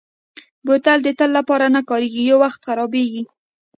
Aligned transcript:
بوتل 0.65 0.97
د 1.03 1.07
تل 1.19 1.29
لپاره 1.37 1.65
نه 1.75 1.81
کارېږي، 1.89 2.21
یو 2.29 2.37
وخت 2.43 2.59
خرابېږي. 2.67 3.21